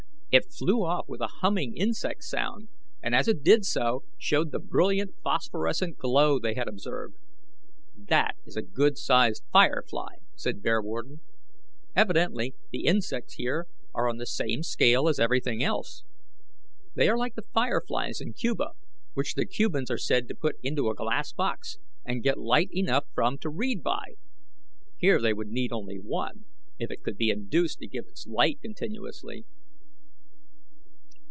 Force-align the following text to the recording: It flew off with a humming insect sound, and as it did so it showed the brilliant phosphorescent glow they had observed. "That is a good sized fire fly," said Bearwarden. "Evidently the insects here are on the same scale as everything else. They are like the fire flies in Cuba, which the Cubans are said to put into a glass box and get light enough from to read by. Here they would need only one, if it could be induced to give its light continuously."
It 0.33 0.45
flew 0.49 0.85
off 0.85 1.09
with 1.09 1.19
a 1.19 1.27
humming 1.41 1.75
insect 1.75 2.23
sound, 2.23 2.69
and 3.03 3.13
as 3.13 3.27
it 3.27 3.43
did 3.43 3.65
so 3.65 4.05
it 4.13 4.23
showed 4.23 4.51
the 4.53 4.59
brilliant 4.59 5.13
phosphorescent 5.21 5.97
glow 5.97 6.39
they 6.39 6.53
had 6.53 6.69
observed. 6.69 7.15
"That 7.97 8.37
is 8.45 8.55
a 8.55 8.61
good 8.61 8.97
sized 8.97 9.43
fire 9.51 9.83
fly," 9.85 10.19
said 10.37 10.61
Bearwarden. 10.61 11.19
"Evidently 11.97 12.55
the 12.71 12.85
insects 12.85 13.33
here 13.33 13.67
are 13.93 14.07
on 14.07 14.19
the 14.19 14.25
same 14.25 14.63
scale 14.63 15.09
as 15.09 15.19
everything 15.19 15.61
else. 15.61 16.05
They 16.95 17.09
are 17.09 17.17
like 17.17 17.35
the 17.35 17.47
fire 17.53 17.81
flies 17.85 18.21
in 18.21 18.31
Cuba, 18.31 18.69
which 19.13 19.33
the 19.35 19.45
Cubans 19.45 19.91
are 19.91 19.97
said 19.97 20.29
to 20.29 20.33
put 20.33 20.55
into 20.63 20.87
a 20.89 20.95
glass 20.95 21.33
box 21.33 21.77
and 22.05 22.23
get 22.23 22.37
light 22.37 22.69
enough 22.71 23.03
from 23.13 23.37
to 23.39 23.49
read 23.49 23.83
by. 23.83 24.13
Here 24.95 25.19
they 25.19 25.33
would 25.33 25.49
need 25.49 25.73
only 25.73 25.97
one, 25.99 26.45
if 26.79 26.89
it 26.89 27.03
could 27.03 27.17
be 27.17 27.31
induced 27.31 27.79
to 27.79 27.85
give 27.87 28.05
its 28.07 28.25
light 28.25 28.61
continuously." 28.61 29.43